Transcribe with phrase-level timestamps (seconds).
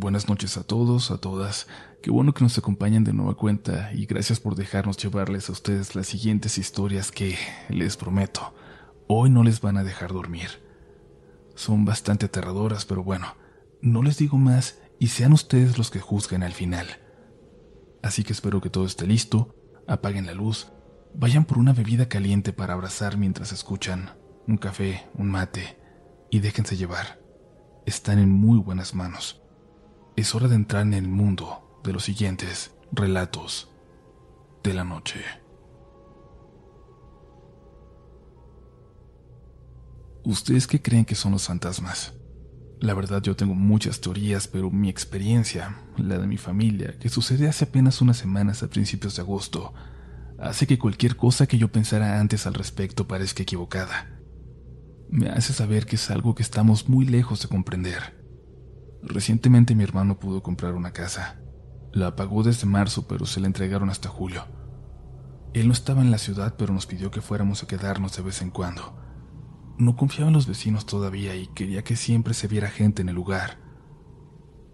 [0.00, 1.66] Buenas noches a todos, a todas.
[2.02, 5.94] Qué bueno que nos acompañen de nueva cuenta y gracias por dejarnos llevarles a ustedes
[5.94, 7.36] las siguientes historias que,
[7.68, 8.54] les prometo,
[9.08, 10.48] hoy no les van a dejar dormir.
[11.54, 13.36] Son bastante aterradoras, pero bueno,
[13.82, 16.86] no les digo más y sean ustedes los que juzguen al final.
[18.02, 19.54] Así que espero que todo esté listo,
[19.86, 20.72] apaguen la luz,
[21.14, 24.12] vayan por una bebida caliente para abrazar mientras escuchan,
[24.48, 25.76] un café, un mate,
[26.30, 27.20] y déjense llevar.
[27.84, 29.39] Están en muy buenas manos.
[30.16, 33.70] Es hora de entrar en el mundo de los siguientes relatos
[34.62, 35.20] de la noche.
[40.24, 42.12] ¿Ustedes qué creen que son los fantasmas?
[42.80, 47.48] La verdad yo tengo muchas teorías, pero mi experiencia, la de mi familia, que sucede
[47.48, 49.72] hace apenas unas semanas a principios de agosto,
[50.38, 54.18] hace que cualquier cosa que yo pensara antes al respecto parezca equivocada.
[55.08, 58.19] Me hace saber que es algo que estamos muy lejos de comprender.
[59.02, 61.40] Recientemente mi hermano pudo comprar una casa.
[61.92, 64.46] La pagó desde marzo, pero se la entregaron hasta julio.
[65.52, 68.40] Él no estaba en la ciudad, pero nos pidió que fuéramos a quedarnos de vez
[68.42, 68.96] en cuando.
[69.78, 73.14] No confiaba en los vecinos todavía y quería que siempre se viera gente en el
[73.16, 73.58] lugar.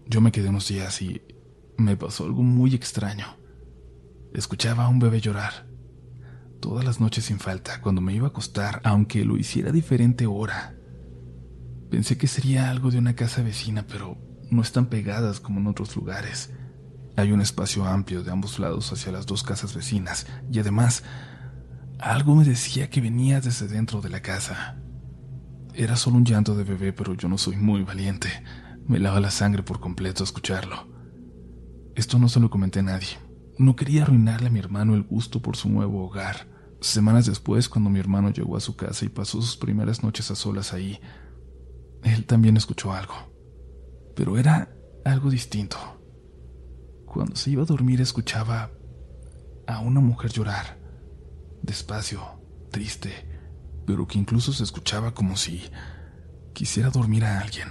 [0.06, 1.23] Yo me quedé unos días y
[1.79, 3.27] me pasó algo muy extraño.
[4.34, 5.67] Escuchaba a un bebé llorar.
[6.61, 10.27] Todas las noches sin falta, cuando me iba a acostar, aunque lo hiciera a diferente
[10.27, 10.76] hora.
[11.91, 14.19] Pensé que sería algo de una casa vecina, pero
[14.51, 16.53] no están pegadas como en otros lugares.
[17.17, 21.03] Hay un espacio amplio de ambos lados hacia las dos casas vecinas y además
[21.98, 24.77] algo me decía que venía desde dentro de la casa.
[25.73, 28.29] Era solo un llanto de bebé, pero yo no soy muy valiente.
[28.87, 30.89] Me lava la sangre por completo escucharlo.
[31.95, 33.19] Esto no se lo comenté a nadie.
[33.59, 36.48] No quería arruinarle a mi hermano el gusto por su nuevo hogar.
[36.81, 40.34] Semanas después, cuando mi hermano llegó a su casa y pasó sus primeras noches a
[40.34, 41.01] solas ahí,
[42.07, 43.15] él también escuchó algo.
[44.15, 44.73] Pero era
[45.05, 45.77] algo distinto.
[47.05, 48.71] Cuando se iba a dormir escuchaba
[49.67, 50.79] a una mujer llorar,
[51.63, 52.23] despacio,
[52.70, 53.13] triste,
[53.86, 55.63] pero que incluso se escuchaba como si
[56.53, 57.69] quisiera dormir a alguien,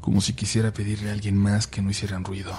[0.00, 2.52] como si quisiera pedirle a alguien más que no hicieran ruido.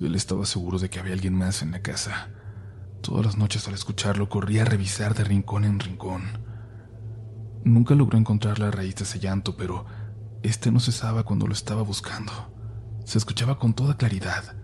[0.00, 2.30] Él estaba seguro de que había alguien más en la casa.
[3.00, 6.22] Todas las noches al escucharlo corría a revisar de rincón en rincón.
[7.64, 9.86] Nunca logró encontrar la raíz de ese llanto, pero
[10.42, 12.32] este no cesaba cuando lo estaba buscando.
[13.04, 14.56] Se escuchaba con toda claridad.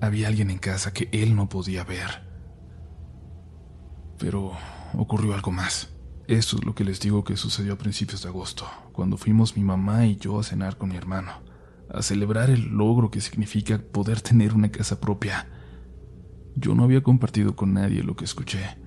[0.00, 2.28] Había alguien en casa que él no podía ver.
[4.18, 4.52] Pero
[4.94, 5.88] ocurrió algo más.
[6.28, 9.64] Eso es lo que les digo que sucedió a principios de agosto, cuando fuimos mi
[9.64, 11.32] mamá y yo a cenar con mi hermano,
[11.92, 15.46] a celebrar el logro que significa poder tener una casa propia.
[16.54, 18.78] Yo no había compartido con nadie lo que escuché.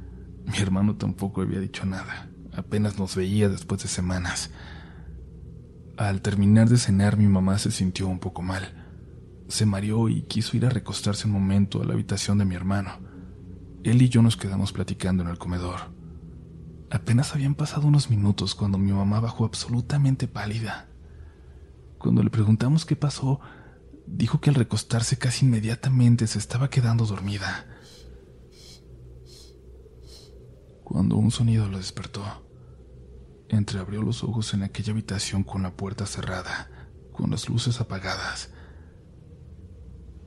[0.45, 2.29] Mi hermano tampoco había dicho nada.
[2.53, 4.51] Apenas nos veía después de semanas.
[5.97, 8.85] Al terminar de cenar mi mamá se sintió un poco mal.
[9.47, 12.91] Se mareó y quiso ir a recostarse un momento a la habitación de mi hermano.
[13.83, 15.93] Él y yo nos quedamos platicando en el comedor.
[16.89, 20.89] Apenas habían pasado unos minutos cuando mi mamá bajó absolutamente pálida.
[21.97, 23.39] Cuando le preguntamos qué pasó,
[24.05, 27.65] dijo que al recostarse casi inmediatamente se estaba quedando dormida.
[30.83, 32.45] Cuando un sonido lo despertó,
[33.49, 36.69] Entreabrió los ojos en aquella habitación con la puerta cerrada,
[37.11, 38.49] con las luces apagadas.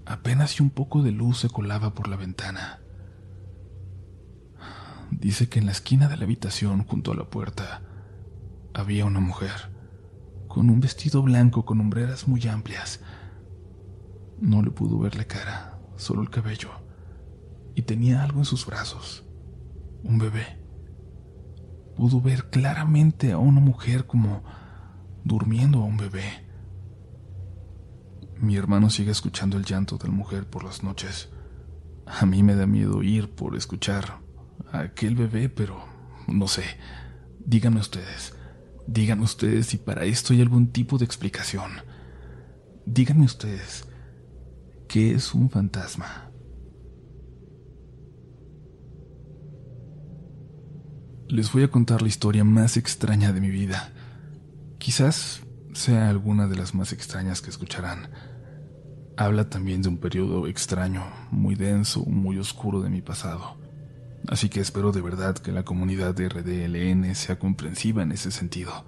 [0.06, 2.80] Apenas y un poco de luz se colaba por la ventana.
[5.10, 7.82] Dice que en la esquina de la habitación, junto a la puerta,
[8.72, 9.50] había una mujer,
[10.48, 13.00] con un vestido blanco con hombreras muy amplias.
[14.40, 16.70] No le pudo ver la cara, solo el cabello,
[17.74, 19.24] y tenía algo en sus brazos,
[20.02, 20.58] un bebé
[21.98, 24.44] pudo ver claramente a una mujer como
[25.24, 26.46] durmiendo a un bebé.
[28.36, 31.28] Mi hermano sigue escuchando el llanto de la mujer por las noches.
[32.06, 34.20] A mí me da miedo ir por escuchar
[34.70, 35.84] a aquel bebé, pero
[36.28, 36.62] no sé.
[37.44, 38.32] Díganme ustedes,
[38.88, 41.70] díganme ustedes si para esto hay algún tipo de explicación.
[42.84, 43.84] Díganme ustedes,
[44.88, 46.28] ¿qué es un fantasma?
[51.28, 53.92] les voy a contar la historia más extraña de mi vida.
[54.78, 55.42] Quizás
[55.74, 58.08] sea alguna de las más extrañas que escucharán.
[59.16, 63.56] Habla también de un periodo extraño, muy denso, muy oscuro de mi pasado.
[64.28, 68.84] Así que espero de verdad que la comunidad de RDLN sea comprensiva en ese sentido.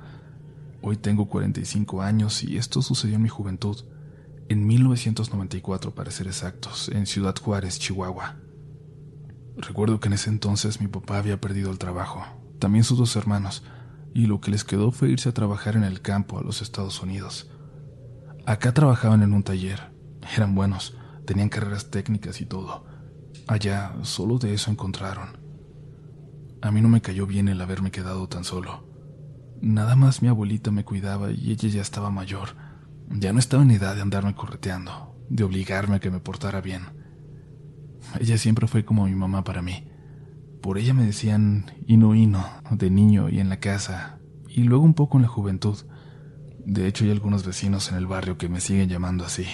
[0.82, 3.84] Hoy tengo 45 años y esto sucedió en mi juventud,
[4.50, 8.36] en 1994 para ser exactos, en Ciudad Juárez, Chihuahua.
[9.56, 12.22] Recuerdo que en ese entonces mi papá había perdido el trabajo,
[12.58, 13.62] también sus dos hermanos,
[14.12, 17.00] y lo que les quedó fue irse a trabajar en el campo a los Estados
[17.02, 17.50] Unidos.
[18.44, 19.90] Acá trabajaban en un taller,
[20.36, 22.89] eran buenos, tenían carreras técnicas y todo.
[23.50, 25.36] Allá solo de eso encontraron.
[26.62, 28.84] A mí no me cayó bien el haberme quedado tan solo.
[29.60, 32.50] Nada más mi abuelita me cuidaba y ella ya estaba mayor.
[33.08, 36.82] Ya no estaba en edad de andarme correteando, de obligarme a que me portara bien.
[38.20, 39.90] Ella siempre fue como mi mamá para mí.
[40.62, 44.94] Por ella me decían Hino Hino, de niño y en la casa, y luego un
[44.94, 45.76] poco en la juventud.
[46.64, 49.46] De hecho, hay algunos vecinos en el barrio que me siguen llamando así.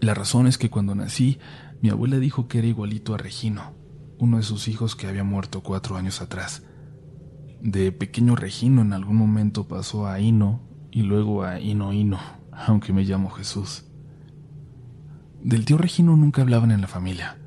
[0.00, 1.38] La razón es que cuando nací,
[1.84, 3.74] mi abuela dijo que era igualito a Regino,
[4.18, 6.62] uno de sus hijos que había muerto cuatro años atrás.
[7.60, 12.18] De pequeño Regino en algún momento pasó a Hino y luego a Hino Hino,
[12.52, 13.84] aunque me llamo Jesús.
[15.42, 17.38] Del tío Regino nunca hablaban en la familia,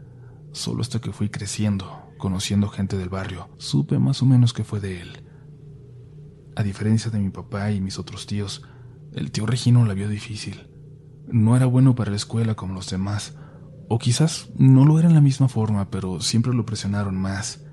[0.52, 4.80] solo hasta que fui creciendo, conociendo gente del barrio, supe más o menos que fue
[4.80, 5.24] de él.
[6.56, 8.62] A diferencia de mi papá y mis otros tíos,
[9.14, 10.70] el tío Regino la vio difícil.
[11.28, 13.36] No era bueno para la escuela como los demás,
[13.90, 17.64] o quizás no lo era en la misma forma, pero siempre lo presionaron más.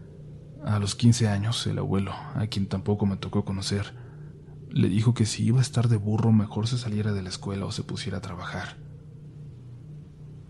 [0.65, 3.95] A los 15 años, el abuelo, a quien tampoco me tocó conocer,
[4.71, 7.67] le dijo que si iba a estar de burro mejor se saliera de la escuela
[7.67, 8.77] o se pusiera a trabajar.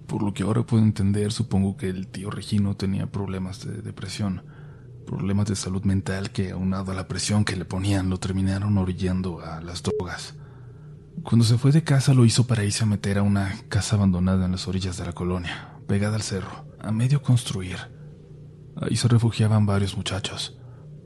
[0.07, 4.43] Por lo que ahora puedo entender, supongo que el tío Regino tenía problemas de depresión,
[5.07, 9.41] problemas de salud mental que, aunado a la presión que le ponían, lo terminaron orillando
[9.41, 10.35] a las drogas.
[11.23, 14.45] Cuando se fue de casa lo hizo para irse a meter a una casa abandonada
[14.45, 17.79] en las orillas de la colonia, pegada al cerro, a medio construir.
[18.77, 20.59] Ahí se refugiaban varios muchachos.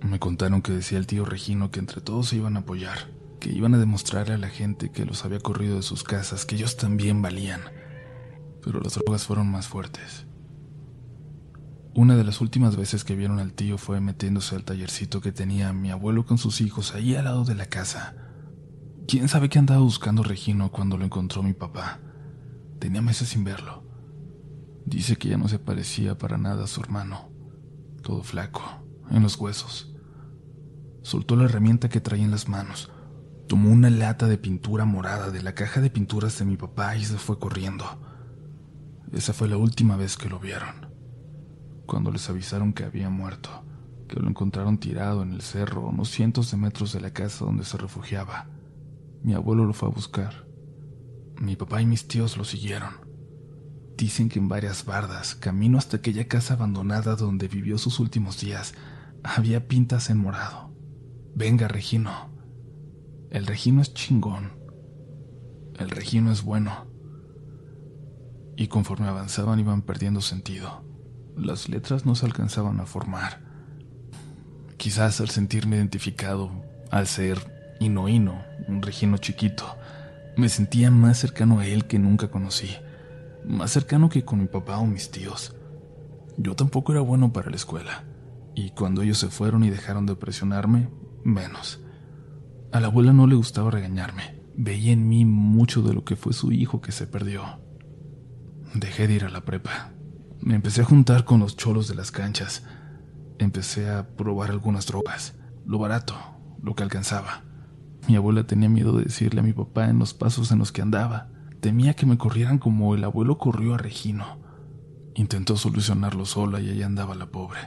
[0.03, 3.51] Me contaron que decía el tío Regino que entre todos se iban a apoyar, que
[3.51, 6.77] iban a demostrarle a la gente que los había corrido de sus casas que ellos
[6.77, 7.61] también valían.
[8.65, 10.27] Pero las drogas fueron más fuertes.
[11.95, 15.73] Una de las últimas veces que vieron al tío fue metiéndose al tallercito que tenía
[15.73, 18.28] mi abuelo con sus hijos ahí al lado de la casa.
[19.09, 21.99] ¿Quién sabe qué andaba buscando Regino cuando lo encontró mi papá?
[22.79, 23.83] Tenía meses sin verlo.
[24.85, 27.31] Dice que ya no se parecía para nada a su hermano.
[28.03, 28.63] Todo flaco,
[29.11, 29.95] en los huesos.
[31.01, 32.91] Soltó la herramienta que traía en las manos,
[33.47, 37.05] tomó una lata de pintura morada de la caja de pinturas de mi papá y
[37.07, 37.87] se fue corriendo.
[39.11, 40.87] Esa fue la última vez que lo vieron
[41.87, 43.49] cuando les avisaron que había muerto,
[44.07, 47.65] que lo encontraron tirado en el cerro unos cientos de metros de la casa donde
[47.65, 48.47] se refugiaba.
[49.23, 50.47] Mi abuelo lo fue a buscar.
[51.41, 53.09] Mi papá y mis tíos lo siguieron.
[53.97, 58.75] Dicen que en varias bardas, camino hasta aquella casa abandonada donde vivió sus últimos días,
[59.25, 60.73] había pintas en morado.
[61.35, 62.31] Venga, Regino.
[63.31, 64.53] El Regino es chingón.
[65.79, 66.87] El Regino es bueno.
[68.57, 70.85] Y conforme avanzaban iban perdiendo sentido.
[71.37, 73.43] Las letras no se alcanzaban a formar.
[74.77, 76.51] Quizás al sentirme identificado,
[76.91, 79.65] al ser Hino un regino chiquito,
[80.37, 82.71] me sentía más cercano a él que nunca conocí,
[83.45, 85.55] más cercano que con mi papá o mis tíos.
[86.37, 88.05] Yo tampoco era bueno para la escuela,
[88.55, 90.89] y cuando ellos se fueron y dejaron de presionarme,
[91.25, 91.81] menos.
[92.73, 96.33] A la abuela no le gustaba regañarme, veía en mí mucho de lo que fue
[96.33, 97.61] su hijo que se perdió.
[98.75, 99.93] Dejé de ir a la prepa,
[100.41, 102.65] me empecé a juntar con los cholos de las canchas.
[103.39, 105.35] Empecé a probar algunas drogas,
[105.67, 106.15] lo barato,
[106.63, 107.45] lo que alcanzaba.
[108.09, 110.81] Mi abuela tenía miedo de decirle a mi papá en los pasos en los que
[110.81, 111.29] andaba.
[111.61, 114.39] Temía que me corrieran como el abuelo corrió a Regino.
[115.15, 117.59] Intentó solucionarlo sola y allá andaba la pobre,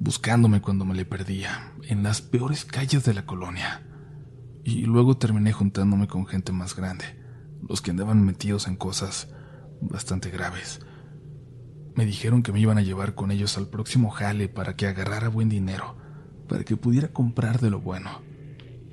[0.00, 3.82] buscándome cuando me le perdía, en las peores calles de la colonia.
[4.64, 7.04] Y luego terminé juntándome con gente más grande,
[7.68, 9.28] los que andaban metidos en cosas
[9.82, 10.80] bastante graves.
[11.94, 15.28] Me dijeron que me iban a llevar con ellos al próximo jale para que agarrara
[15.28, 15.96] buen dinero,
[16.48, 18.33] para que pudiera comprar de lo bueno.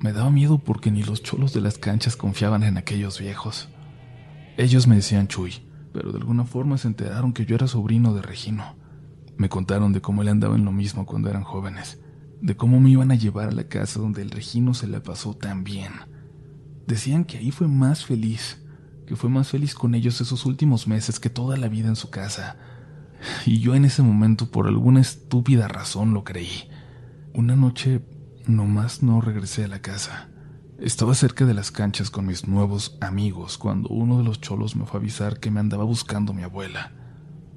[0.02, 3.68] Me daba miedo porque ni los cholos de las canchas confiaban en aquellos viejos.
[4.56, 8.20] Ellos me decían Chuy, pero de alguna forma se enteraron que yo era sobrino de
[8.20, 8.74] Regino.
[9.36, 12.00] Me contaron de cómo él andaba en lo mismo cuando eran jóvenes,
[12.40, 15.34] de cómo me iban a llevar a la casa donde el Regino se le pasó
[15.34, 15.92] tan bien.
[16.88, 18.60] Decían que ahí fue más feliz,
[19.06, 22.10] que fue más feliz con ellos esos últimos meses que toda la vida en su
[22.10, 22.56] casa,
[23.46, 26.68] y yo en ese momento por alguna estúpida razón lo creí.
[27.34, 28.02] Una noche
[28.46, 30.28] nomás no regresé a la casa.
[30.78, 34.84] Estaba cerca de las canchas con mis nuevos amigos cuando uno de los cholos me
[34.84, 36.92] fue a avisar que me andaba buscando mi abuela.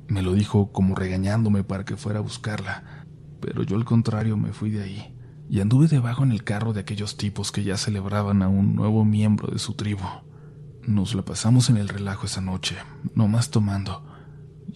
[0.07, 3.05] Me lo dijo como regañándome para que fuera a buscarla,
[3.41, 5.15] pero yo al contrario me fui de ahí
[5.49, 9.05] y anduve debajo en el carro de aquellos tipos que ya celebraban a un nuevo
[9.05, 10.05] miembro de su tribu.
[10.85, 12.75] Nos la pasamos en el relajo esa noche,
[13.15, 14.15] nomás tomando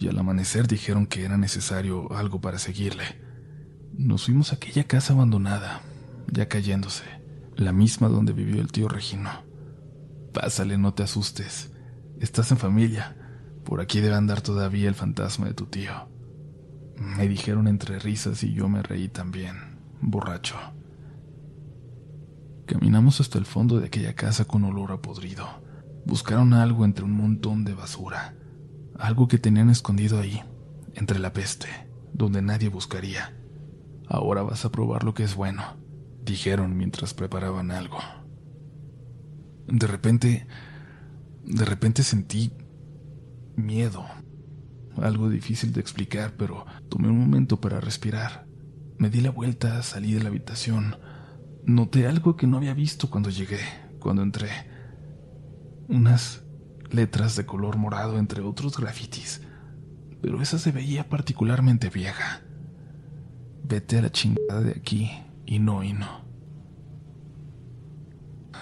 [0.00, 3.04] y al amanecer dijeron que era necesario algo para seguirle.
[3.92, 5.82] Nos fuimos a aquella casa abandonada,
[6.32, 7.04] ya cayéndose,
[7.56, 9.30] la misma donde vivió el tío Regino.
[10.32, 11.72] Pásale, no te asustes.
[12.20, 13.16] Estás en familia.
[13.64, 16.08] Por aquí debe andar todavía el fantasma de tu tío.
[16.96, 20.56] Me dijeron entre risas y yo me reí también, borracho.
[22.66, 25.46] Caminamos hasta el fondo de aquella casa con olor a podrido.
[26.04, 28.34] Buscaron algo entre un montón de basura.
[28.98, 30.42] Algo que tenían escondido ahí,
[30.94, 31.68] entre la peste,
[32.12, 33.34] donde nadie buscaría.
[34.06, 35.62] Ahora vas a probar lo que es bueno,
[36.30, 37.98] dijeron mientras preparaban algo.
[39.66, 40.46] De repente,
[41.44, 42.52] de repente sentí
[43.56, 44.04] miedo.
[44.96, 48.46] Algo difícil de explicar, pero tomé un momento para respirar.
[48.98, 50.96] Me di la vuelta, salí de la habitación.
[51.64, 53.60] Noté algo que no había visto cuando llegué,
[53.98, 54.50] cuando entré.
[55.88, 56.42] Unas
[56.90, 59.42] letras de color morado entre otros grafitis,
[60.20, 62.42] pero esa se veía particularmente vieja.
[63.64, 65.10] Vete a la chingada de aquí
[65.50, 66.24] y no y no.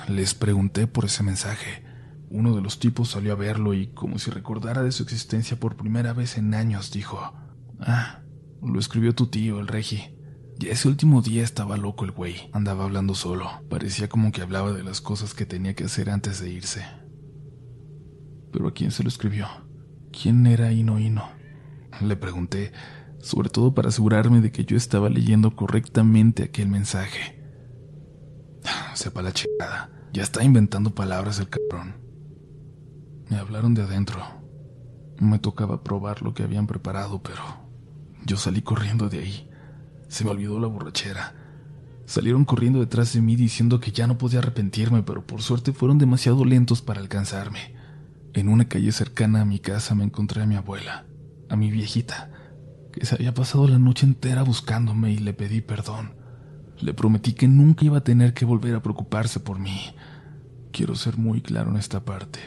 [0.08, 1.84] Les pregunté por ese mensaje.
[2.30, 5.76] Uno de los tipos salió a verlo y, como si recordara de su existencia por
[5.76, 7.34] primera vez en años, dijo,
[7.78, 8.22] Ah,
[8.62, 10.16] lo escribió tu tío, el Regi.
[10.58, 14.72] Y ese último día estaba loco el güey, andaba hablando solo, parecía como que hablaba
[14.72, 16.86] de las cosas que tenía que hacer antes de irse.
[18.50, 19.46] Pero ¿a quién se lo escribió?
[20.10, 21.28] ¿Quién era Ino Ino?
[22.00, 22.72] Le pregunté,
[23.20, 27.38] sobre todo para asegurarme de que yo estaba leyendo correctamente aquel mensaje.
[28.94, 31.94] Sepa la chingada, ya está inventando palabras el cabrón.
[33.28, 34.20] Me hablaron de adentro.
[35.18, 37.42] Me tocaba probar lo que habían preparado, pero
[38.24, 39.50] yo salí corriendo de ahí.
[40.08, 41.34] Se me olvidó la borrachera.
[42.06, 45.98] Salieron corriendo detrás de mí diciendo que ya no podía arrepentirme, pero por suerte fueron
[45.98, 47.74] demasiado lentos para alcanzarme.
[48.32, 51.04] En una calle cercana a mi casa me encontré a mi abuela,
[51.48, 52.30] a mi viejita,
[53.02, 56.14] se había pasado la noche entera buscándome y le pedí perdón.
[56.80, 59.94] Le prometí que nunca iba a tener que volver a preocuparse por mí.
[60.72, 62.38] Quiero ser muy claro en esta parte.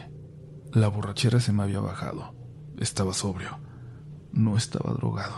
[0.74, 2.34] La borrachera se me había bajado.
[2.78, 3.60] Estaba sobrio.
[4.32, 5.36] No estaba drogado.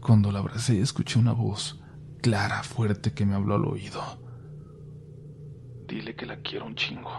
[0.00, 1.80] Cuando la abracé escuché una voz
[2.20, 4.02] clara, fuerte, que me habló al oído.
[5.86, 7.10] Dile que la quiero un chingo.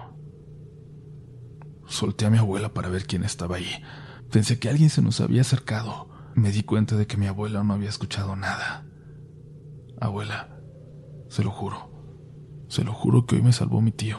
[1.87, 3.69] Solté a mi abuela para ver quién estaba ahí.
[4.31, 6.09] Pensé que alguien se nos había acercado.
[6.35, 8.85] Me di cuenta de que mi abuela no había escuchado nada.
[9.99, 10.61] Abuela,
[11.29, 11.91] se lo juro.
[12.67, 14.17] Se lo juro que hoy me salvó mi tío.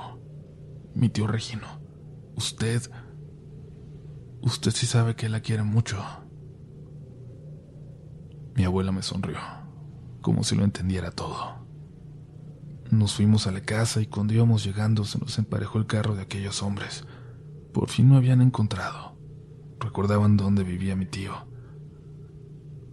[0.95, 1.67] Mi tío Regino.
[2.37, 2.83] Usted...
[4.43, 6.03] Usted sí sabe que la quiere mucho.
[8.55, 9.39] Mi abuela me sonrió,
[10.21, 11.67] como si lo entendiera todo.
[12.91, 16.23] Nos fuimos a la casa y cuando íbamos llegando se nos emparejó el carro de
[16.23, 17.07] aquellos hombres.
[17.73, 19.17] Por fin me habían encontrado.
[19.81, 21.52] Recordaban dónde vivía mi tío.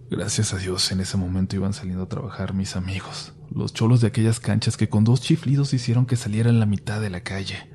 [0.10, 4.08] Gracias a Dios, en ese momento iban saliendo a trabajar mis amigos, los cholos de
[4.08, 7.70] aquellas canchas que con dos chiflidos hicieron que saliera en la mitad de la calle.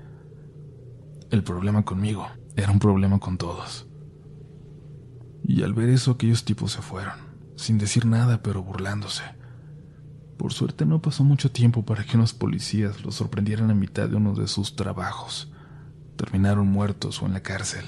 [1.31, 2.27] El problema conmigo
[2.57, 3.87] era un problema con todos.
[5.45, 7.15] Y al ver eso, aquellos tipos se fueron,
[7.57, 9.23] sin decir nada, pero burlándose.
[10.37, 14.17] Por suerte no pasó mucho tiempo para que unos policías los sorprendieran a mitad de
[14.17, 15.53] uno de sus trabajos
[16.17, 17.85] terminaron muertos o en la cárcel.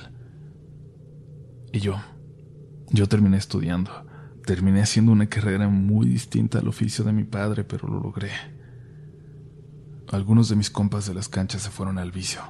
[1.73, 2.01] Y yo,
[2.91, 3.91] yo terminé estudiando.
[4.47, 8.31] Terminé haciendo una carrera muy distinta al oficio de mi padre, pero lo logré.
[10.13, 12.43] Algunos de mis compas de las canchas se fueron al vicio,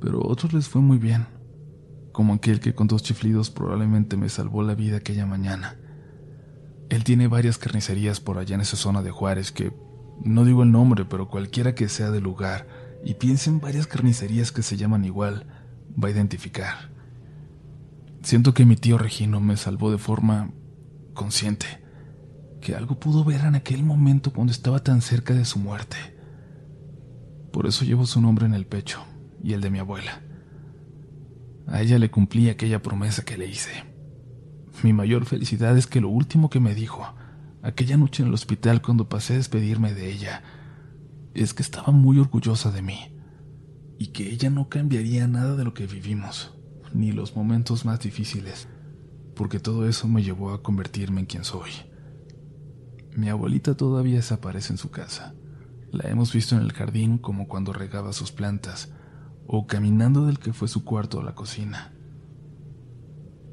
[0.00, 1.26] pero a otros les fue muy bien,
[2.12, 5.76] como aquel que con dos chiflidos probablemente me salvó la vida aquella mañana.
[6.88, 9.74] Él tiene varias carnicerías por allá en esa zona de Juárez que,
[10.24, 12.66] no digo el nombre, pero cualquiera que sea del lugar,
[13.04, 15.44] y piense en varias carnicerías que se llaman igual,
[16.02, 16.90] va a identificar.
[18.22, 20.50] Siento que mi tío Regino me salvó de forma
[21.16, 21.66] consciente,
[22.60, 25.96] que algo pudo ver en aquel momento cuando estaba tan cerca de su muerte.
[27.52, 29.04] Por eso llevo su nombre en el pecho
[29.42, 30.22] y el de mi abuela.
[31.66, 33.84] A ella le cumplí aquella promesa que le hice.
[34.84, 37.16] Mi mayor felicidad es que lo último que me dijo,
[37.62, 40.42] aquella noche en el hospital cuando pasé a despedirme de ella,
[41.34, 43.16] es que estaba muy orgullosa de mí
[43.98, 46.54] y que ella no cambiaría nada de lo que vivimos,
[46.92, 48.68] ni los momentos más difíciles,
[49.36, 51.70] porque todo eso me llevó a convertirme en quien soy.
[53.14, 55.34] Mi abuelita todavía desaparece en su casa.
[55.92, 58.92] La hemos visto en el jardín como cuando regaba sus plantas,
[59.46, 61.94] o caminando del que fue su cuarto a la cocina.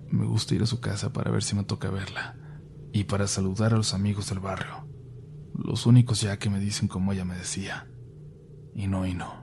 [0.09, 2.35] Me gusta ir a su casa para ver si me toca verla,
[2.91, 4.91] y para saludar a los amigos del barrio
[5.53, 7.87] los únicos ya que me dicen como ella me decía.
[8.75, 9.42] Y no y no.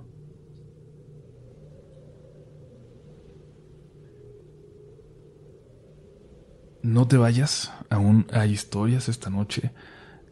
[6.82, 9.70] No te vayas, aún hay historias esta noche.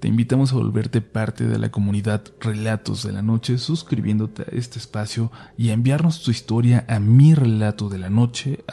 [0.00, 4.78] Te invitamos a volverte parte de la comunidad Relatos de la Noche suscribiéndote a este
[4.78, 8.64] espacio y a enviarnos tu historia a mi relato de la noche.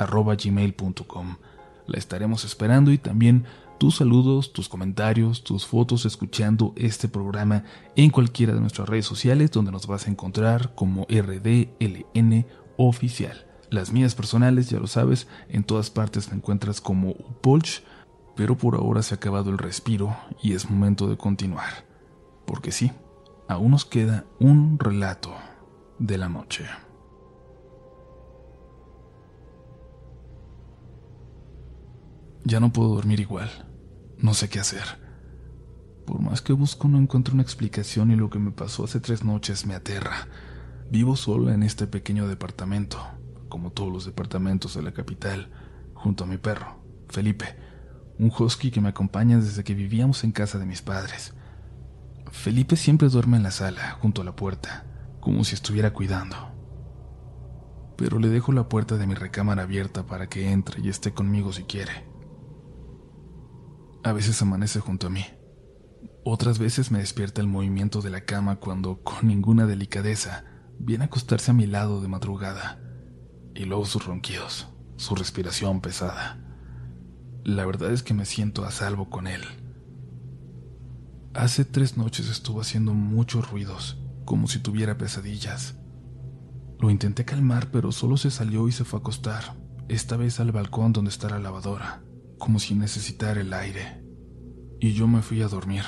[1.87, 3.43] La estaremos esperando y también
[3.77, 7.65] tus saludos, tus comentarios, tus fotos escuchando este programa
[7.97, 12.45] en cualquiera de nuestras redes sociales donde nos vas a encontrar como RDLN
[12.77, 13.45] oficial.
[13.75, 17.83] Las mías personales, ya lo sabes, en todas partes me encuentras como Upolch,
[18.33, 21.85] pero por ahora se ha acabado el respiro y es momento de continuar.
[22.47, 22.93] Porque sí,
[23.49, 25.35] aún nos queda un relato
[25.99, 26.63] de la noche.
[32.45, 33.49] Ya no puedo dormir igual.
[34.17, 34.85] No sé qué hacer.
[36.05, 39.25] Por más que busco no encuentro una explicación y lo que me pasó hace tres
[39.25, 40.29] noches me aterra.
[40.89, 43.05] Vivo sola en este pequeño departamento,
[43.55, 45.49] como todos los departamentos de la capital,
[45.93, 46.75] junto a mi perro,
[47.07, 47.55] Felipe,
[48.19, 51.33] un husky que me acompaña desde que vivíamos en casa de mis padres.
[52.33, 54.83] Felipe siempre duerme en la sala, junto a la puerta,
[55.21, 56.35] como si estuviera cuidando.
[57.95, 61.53] Pero le dejo la puerta de mi recámara abierta para que entre y esté conmigo
[61.53, 61.93] si quiere.
[64.03, 65.23] A veces amanece junto a mí.
[66.25, 70.43] Otras veces me despierta el movimiento de la cama cuando, con ninguna delicadeza,
[70.77, 72.81] viene a acostarse a mi lado de madrugada.
[73.55, 76.37] Y luego sus ronquidos, su respiración pesada.
[77.43, 79.41] La verdad es que me siento a salvo con él.
[81.33, 85.75] Hace tres noches estuvo haciendo muchos ruidos, como si tuviera pesadillas.
[86.79, 89.55] Lo intenté calmar, pero solo se salió y se fue a acostar,
[89.89, 92.05] esta vez al balcón donde está la lavadora
[92.37, 94.03] como si necesitara el aire.
[94.79, 95.83] Y yo me fui a dormir.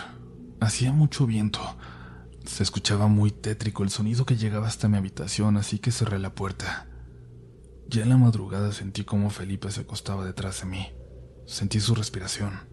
[0.59, 1.59] Hacía mucho viento.
[2.45, 6.33] Se escuchaba muy tétrico el sonido que llegaba hasta mi habitación, así que cerré la
[6.33, 6.87] puerta.
[7.89, 10.88] Ya en la madrugada sentí como Felipe se acostaba detrás de mí.
[11.46, 12.67] Sentí su respiración.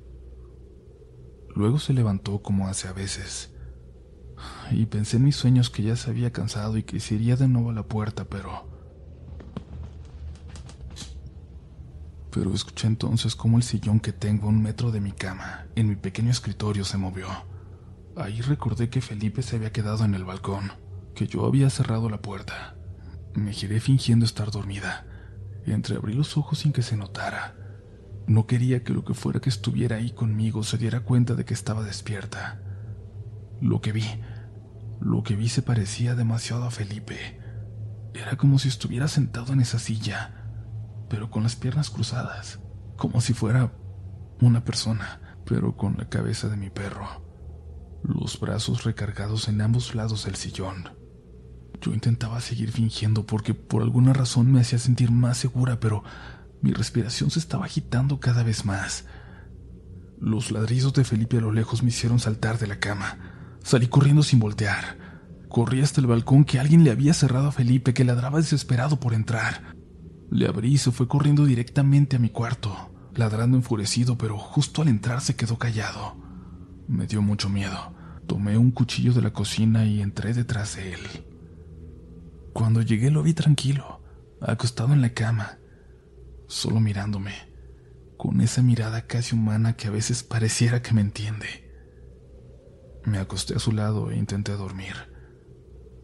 [1.54, 3.54] Luego se levantó como hace a veces.
[4.73, 7.47] Y pensé en mis sueños que ya se había cansado y que se iría de
[7.47, 8.75] nuevo a la puerta, pero
[12.34, 15.88] pero escuché entonces cómo el sillón que tengo a un metro de mi cama, en
[15.88, 17.28] mi pequeño escritorio, se movió.
[18.17, 20.73] Ahí recordé que Felipe se había quedado en el balcón,
[21.15, 22.75] que yo había cerrado la puerta.
[23.34, 25.06] Me giré fingiendo estar dormida.
[25.66, 27.56] Entreabrí los ojos sin que se notara.
[28.26, 31.54] No quería que lo que fuera que estuviera ahí conmigo se diera cuenta de que
[31.54, 32.60] estaba despierta.
[33.60, 34.04] Lo que vi,
[35.00, 37.40] lo que vi se parecía demasiado a Felipe.
[38.14, 40.44] Era como si estuviera sentado en esa silla,
[41.08, 42.60] pero con las piernas cruzadas,
[42.96, 43.72] como si fuera
[44.40, 47.06] una persona, pero con la cabeza de mi perro,
[48.02, 51.03] los brazos recargados en ambos lados del sillón.
[51.80, 56.02] Yo intentaba seguir fingiendo porque por alguna razón me hacía sentir más segura, pero
[56.63, 59.04] mi respiración se estaba agitando cada vez más.
[60.19, 63.19] Los ladridos de Felipe a lo lejos me hicieron saltar de la cama.
[63.63, 64.97] Salí corriendo sin voltear.
[65.49, 69.13] Corrí hasta el balcón que alguien le había cerrado a Felipe, que ladraba desesperado por
[69.13, 69.75] entrar.
[70.30, 74.89] Le abrí y se fue corriendo directamente a mi cuarto, ladrando enfurecido, pero justo al
[74.89, 76.17] entrar se quedó callado.
[76.89, 77.95] Me dio mucho miedo.
[78.26, 81.00] Tomé un cuchillo de la cocina y entré detrás de él.
[82.54, 84.00] Cuando llegué lo vi tranquilo,
[84.40, 85.58] acostado en la cama,
[86.47, 87.32] solo mirándome,
[88.17, 91.49] con esa mirada casi humana que a veces pareciera que me entiende.
[93.04, 94.95] Me acosté a su lado e intenté dormir.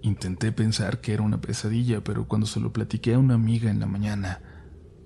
[0.02, 3.78] Intenté pensar que era una pesadilla, pero cuando se lo platiqué a una amiga en
[3.78, 4.42] la mañana,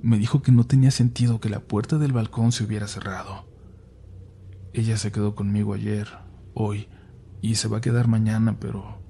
[0.01, 3.47] me dijo que no tenía sentido que la puerta del balcón se hubiera cerrado.
[4.73, 6.09] Ella se quedó conmigo ayer,
[6.55, 6.89] hoy,
[7.43, 9.03] y se va a quedar mañana, pero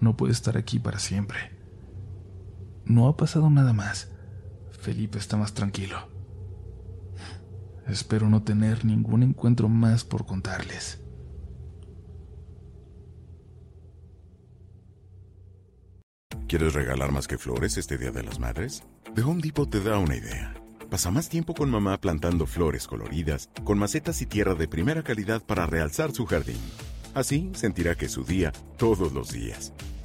[0.00, 1.55] no puede estar aquí para siempre.
[2.86, 4.12] No ha pasado nada más.
[4.80, 6.08] Felipe está más tranquilo.
[7.88, 11.02] Espero no tener ningún encuentro más por contarles.
[16.48, 18.84] ¿Quieres regalar más que flores este Día de las Madres?
[19.16, 20.54] The Home Depot te da una idea.
[20.88, 25.44] Pasa más tiempo con mamá plantando flores coloridas, con macetas y tierra de primera calidad
[25.44, 26.60] para realzar su jardín.
[27.14, 29.72] Así sentirá que es su día todos los días.